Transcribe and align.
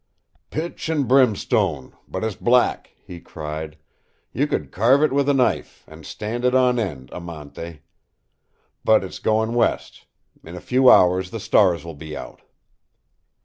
"Pitch 0.49 0.89
and 0.89 1.07
brimstone, 1.07 1.93
but 2.07 2.23
it's 2.23 2.35
black!" 2.35 2.89
he 3.05 3.19
cried. 3.19 3.77
"You 4.33 4.47
could 4.47 4.71
carve 4.71 5.03
it 5.03 5.11
with 5.13 5.29
a 5.29 5.33
knife, 5.35 5.83
and 5.87 6.07
stand 6.07 6.43
it 6.43 6.55
on 6.55 6.79
end, 6.79 7.11
AMANTE. 7.13 7.81
But 8.83 9.03
it's 9.03 9.19
going 9.19 9.53
west. 9.53 10.07
In 10.43 10.55
a 10.55 10.59
few 10.59 10.89
hours 10.89 11.29
the 11.29 11.39
stars 11.39 11.85
will 11.85 11.93
be 11.93 12.17
out." 12.17 12.41